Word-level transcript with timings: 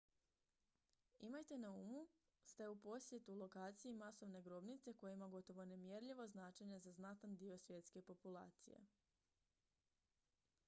imajte 1.25 1.55
na 1.57 1.69
umu 1.71 2.07
ste 2.43 2.67
u 2.67 2.75
posjetu 2.85 3.35
lokaciji 3.41 3.93
masovne 3.97 4.41
grobnice 4.47 4.93
koja 4.93 5.11
ima 5.13 5.27
gotovo 5.27 5.65
nemjerljivo 5.65 6.27
značenje 6.27 6.79
za 6.79 6.91
znatan 6.91 7.35
dio 7.37 7.57
svjetske 7.57 8.01
populacije 8.01 8.79